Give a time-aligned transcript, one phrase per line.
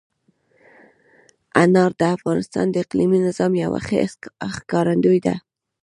[1.63, 4.01] انار د افغانستان د اقلیمي نظام یوه ښه
[4.55, 5.35] ښکارندوی ده.